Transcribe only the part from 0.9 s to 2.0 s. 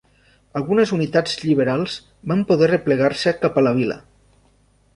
unitats lliberals